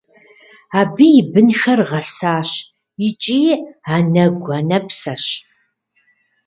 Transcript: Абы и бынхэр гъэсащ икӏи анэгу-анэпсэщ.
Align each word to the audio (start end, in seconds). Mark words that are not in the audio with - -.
Абы 0.79 1.05
и 1.19 1.21
бынхэр 1.31 1.79
гъэсащ 1.89 2.49
икӏи 3.07 3.43
анэгу-анэпсэщ. 3.93 5.25